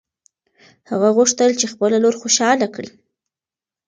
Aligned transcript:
هغه 0.89 1.09
غوښتل 1.17 1.51
چې 1.59 1.65
خپله 1.71 1.97
لور 2.03 2.15
خوشحاله 2.21 2.67
کړي. 2.75 2.91